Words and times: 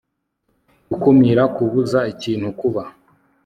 gukumira 0.89 1.43
kubuza 1.55 1.99
ikintu 2.13 2.47
kuba. 2.59 2.83